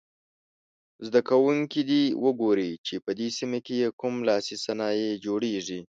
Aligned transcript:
زده 1.05 1.19
کوونکي 1.29 1.81
دې 1.89 2.03
وګوري 2.25 2.71
چې 2.85 2.95
په 3.05 3.11
سیمه 3.37 3.59
کې 3.65 3.75
یې 3.81 3.89
کوم 3.99 4.15
لاسي 4.29 4.55
صنایع 4.65 5.11
جوړیږي. 5.25 5.79